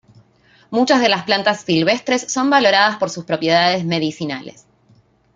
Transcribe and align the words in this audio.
Muchas 0.71 0.99
de 0.99 1.09
las 1.09 1.25
plantas 1.25 1.61
silvestres 1.61 2.23
son 2.27 2.49
valoradas 2.49 2.97
por 2.97 3.11
sus 3.11 3.23
propiedades 3.23 3.85
medicinales. 3.85 4.65